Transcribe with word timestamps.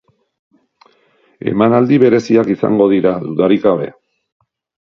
Emanaldi 1.51 2.01
bereziak 2.05 2.49
izango 2.57 2.91
dira, 2.97 3.15
dudarik 3.29 3.65
gabe. 3.67 3.93